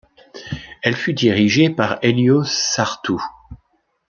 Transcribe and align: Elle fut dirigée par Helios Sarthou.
Elle 0.81 0.95
fut 0.95 1.13
dirigée 1.13 1.69
par 1.69 1.99
Helios 2.03 2.43
Sarthou. 2.45 3.21